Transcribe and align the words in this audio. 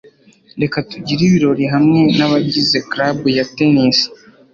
reka 0.61 0.77
tugire 0.89 1.21
ibirori 1.27 1.65
hamwe 1.73 1.99
nabagize 2.17 2.77
club 2.91 3.17
ya 3.37 3.45
tennis 3.55 3.97